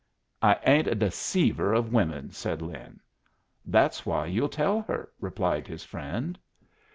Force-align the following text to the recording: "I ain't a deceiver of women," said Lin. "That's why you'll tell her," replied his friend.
"I 0.41 0.57
ain't 0.65 0.87
a 0.87 0.95
deceiver 0.95 1.75
of 1.75 1.93
women," 1.93 2.31
said 2.31 2.63
Lin. 2.63 2.99
"That's 3.65 4.03
why 4.03 4.25
you'll 4.25 4.49
tell 4.49 4.81
her," 4.81 5.11
replied 5.19 5.67
his 5.67 5.83
friend. 5.83 6.39